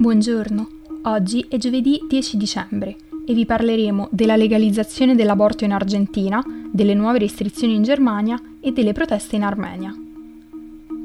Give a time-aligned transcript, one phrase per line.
[0.00, 0.68] Buongiorno,
[1.06, 6.40] oggi è giovedì 10 dicembre e vi parleremo della legalizzazione dell'aborto in Argentina,
[6.70, 9.92] delle nuove restrizioni in Germania e delle proteste in Armenia.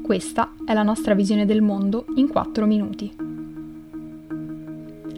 [0.00, 3.12] Questa è la nostra visione del mondo in 4 minuti.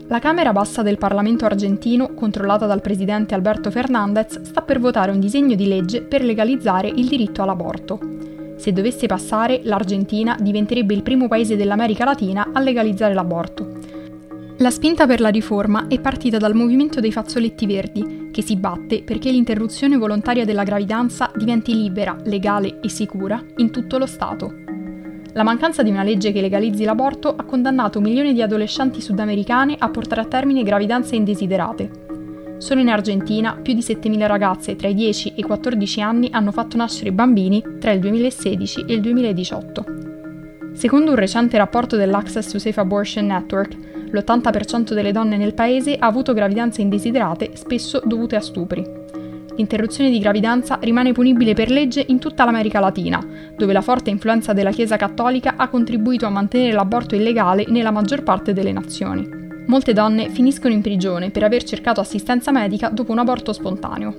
[0.06, 5.20] La Camera bassa del Parlamento argentino, controllata dal presidente Alberto Fernandez, sta per votare un
[5.20, 7.98] disegno di legge per legalizzare il diritto all'aborto.
[8.57, 13.69] Se dovesse passare, l'Argentina diventerebbe il primo paese dell'America Latina a legalizzare l'aborto.
[14.59, 19.02] La spinta per la riforma è partita dal movimento dei fazzoletti verdi, che si batte
[19.02, 24.55] perché l'interruzione volontaria della gravidanza diventi libera, legale e sicura in tutto lo Stato.
[25.34, 29.91] La mancanza di una legge che legalizzi l'aborto ha condannato milioni di adolescenti sudamericane a
[29.91, 32.05] portare a termine gravidanze indesiderate,
[32.59, 36.52] Solo in Argentina più di 7.000 ragazze tra i 10 e i 14 anni hanno
[36.52, 39.84] fatto nascere bambini tra il 2016 e il 2018.
[40.73, 43.77] Secondo un recente rapporto dell'Access to Safe Abortion Network,
[44.10, 48.84] l'80% delle donne nel paese ha avuto gravidanze indesiderate, spesso dovute a stupri.
[49.57, 53.24] L'interruzione di gravidanza rimane punibile per legge in tutta l'America Latina,
[53.57, 58.23] dove la forte influenza della Chiesa cattolica ha contribuito a mantenere l'aborto illegale nella maggior
[58.23, 59.35] parte delle nazioni.
[59.66, 64.14] Molte donne finiscono in prigione per aver cercato assistenza medica dopo un aborto spontaneo.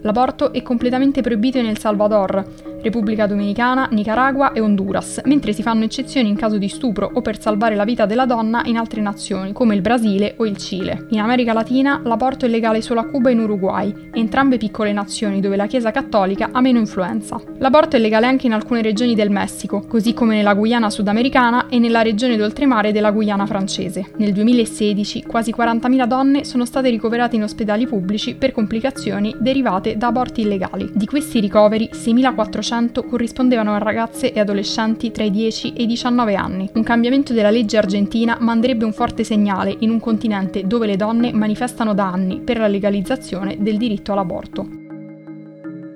[0.00, 5.84] L'aborto è completamente proibito in El Salvador, Repubblica Dominicana, Nicaragua e Honduras, mentre si fanno
[5.84, 9.52] eccezioni in caso di stupro o per salvare la vita della donna in altre nazioni,
[9.52, 11.06] come il Brasile o il Cile.
[11.08, 15.40] In America Latina l'aborto è legale solo a Cuba e in Uruguay, entrambe piccole nazioni
[15.40, 17.40] dove la Chiesa cattolica ha meno influenza.
[17.56, 21.78] L'aborto è legale anche in alcune regioni del Messico, così come nella Guyana sudamericana e
[21.78, 24.10] nella regione d'oltremare della Guyana francese.
[24.18, 30.08] Nel 2016 quasi 40.000 donne sono state ricoverate in ospedali pubblici per complicazioni derivate da
[30.08, 30.90] aborti illegali.
[30.92, 35.86] Di questi ricoveri, 6.400 100 corrispondevano a ragazze e adolescenti tra i 10 e i
[35.86, 36.68] 19 anni.
[36.74, 41.32] Un cambiamento della legge argentina manderebbe un forte segnale in un continente dove le donne
[41.32, 44.66] manifestano da anni per la legalizzazione del diritto all'aborto.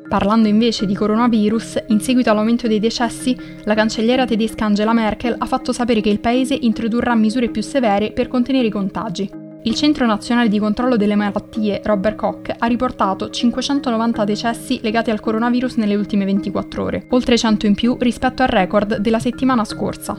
[0.09, 5.47] Parlando invece di coronavirus, in seguito all'aumento dei decessi, la cancelliera tedesca Angela Merkel ha
[5.47, 9.38] fatto sapere che il paese introdurrà misure più severe per contenere i contagi.
[9.65, 15.19] Il Centro Nazionale di Controllo delle Malattie, Robert Koch, ha riportato 590 decessi legati al
[15.19, 20.17] coronavirus nelle ultime 24 ore, oltre 100 in più rispetto al record della settimana scorsa.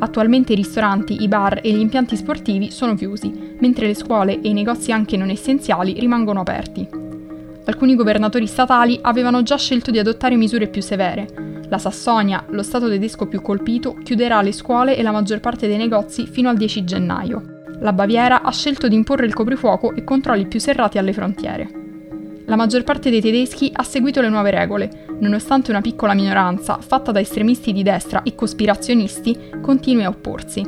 [0.00, 4.48] Attualmente i ristoranti, i bar e gli impianti sportivi sono chiusi, mentre le scuole e
[4.48, 6.86] i negozi anche non essenziali rimangono aperti.
[7.64, 11.64] Alcuni governatori statali avevano già scelto di adottare misure più severe.
[11.68, 15.76] La Sassonia, lo stato tedesco più colpito, chiuderà le scuole e la maggior parte dei
[15.76, 17.55] negozi fino al 10 gennaio.
[17.80, 21.84] La Baviera ha scelto di imporre il coprifuoco e controlli più serrati alle frontiere.
[22.46, 27.10] La maggior parte dei tedeschi ha seguito le nuove regole, nonostante una piccola minoranza, fatta
[27.12, 30.64] da estremisti di destra e cospirazionisti, continui a opporsi.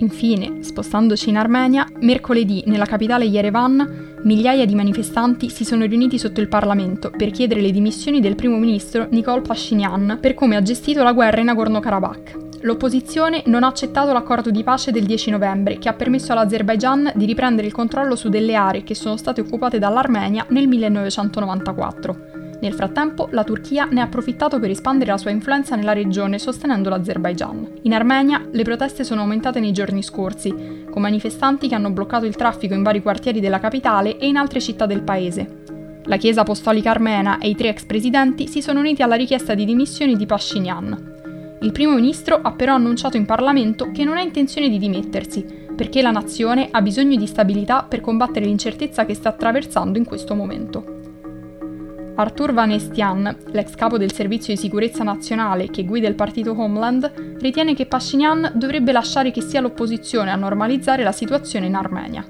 [0.00, 6.40] Infine, spostandoci in Armenia, mercoledì nella capitale Yerevan, migliaia di manifestanti si sono riuniti sotto
[6.40, 11.02] il Parlamento per chiedere le dimissioni del primo ministro Nikol Pashinyan per come ha gestito
[11.02, 12.47] la guerra in Nagorno-Karabakh.
[12.62, 17.24] L'opposizione non ha accettato l'accordo di pace del 10 novembre, che ha permesso all'Azerbaigian di
[17.24, 22.38] riprendere il controllo su delle aree che sono state occupate dall'Armenia nel 1994.
[22.60, 26.88] Nel frattempo, la Turchia ne ha approfittato per espandere la sua influenza nella regione sostenendo
[26.88, 27.78] l'Azerbaigian.
[27.82, 32.34] In Armenia le proteste sono aumentate nei giorni scorsi, con manifestanti che hanno bloccato il
[32.34, 35.66] traffico in vari quartieri della capitale e in altre città del paese.
[36.06, 39.64] La Chiesa Apostolica Armena e i tre ex presidenti si sono uniti alla richiesta di
[39.64, 41.17] dimissioni di Pashinyan.
[41.60, 46.02] Il primo ministro ha però annunciato in Parlamento che non ha intenzione di dimettersi, perché
[46.02, 50.96] la nazione ha bisogno di stabilità per combattere l'incertezza che sta attraversando in questo momento.
[52.14, 57.36] Arthur Van Estian, l'ex capo del Servizio di Sicurezza Nazionale che guida il partito Homeland,
[57.38, 62.24] ritiene che Pashinyan dovrebbe lasciare che sia l'opposizione a normalizzare la situazione in Armenia.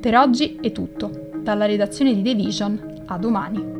[0.00, 1.28] Per oggi è tutto.
[1.42, 3.75] Dalla redazione di The Vision, a domani.